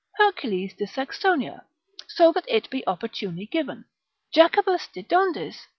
Hercules 0.17 0.73
de 0.73 0.87
Saxonia, 0.87 1.63
so 2.07 2.31
that 2.31 2.45
it 2.49 2.71
be 2.71 2.83
opportunely 2.87 3.45
given. 3.45 3.85
Jacobus 4.31 4.87
de 4.87 5.03
Dondis, 5.03 5.65
Agg. 5.67 5.69